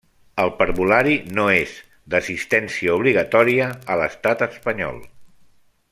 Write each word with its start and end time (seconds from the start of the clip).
El 0.43 0.51
Parvulari 0.61 1.17
no 1.39 1.43
és 1.57 1.75
d'assistència 2.15 2.97
obligatòria 3.01 3.69
a 3.95 3.99
l'Estat 4.01 4.43
espanyol. 4.51 4.99